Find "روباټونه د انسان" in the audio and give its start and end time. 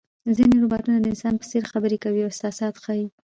0.63-1.33